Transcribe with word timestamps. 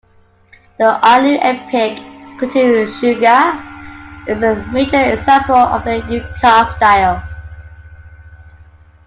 The 0.79 0.99
Ainu 1.05 1.37
epic 1.43 1.99
"Kutune 2.39 2.87
Shirka" 2.91 4.27
is 4.27 4.41
a 4.41 4.55
major 4.71 4.97
example 4.99 5.53
of 5.53 5.83
the 5.83 5.99
"yukar" 6.09 6.75
style. 6.75 7.21